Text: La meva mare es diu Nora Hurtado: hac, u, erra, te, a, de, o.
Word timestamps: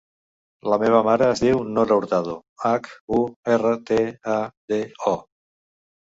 La 0.71 0.77
meva 0.83 1.01
mare 1.07 1.27
es 1.33 1.43
diu 1.43 1.61
Nora 1.73 1.97
Hurtado: 1.99 2.33
hac, 2.71 2.89
u, 3.19 3.21
erra, 3.59 3.75
te, 3.93 4.01
a, 4.39 4.41
de, 4.75 4.83
o. 5.15 5.17